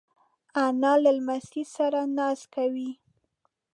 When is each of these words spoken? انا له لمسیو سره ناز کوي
انا 0.65 0.93
له 1.03 1.11
لمسیو 1.17 1.65
سره 1.75 1.99
ناز 2.17 2.39
کوي 2.55 2.91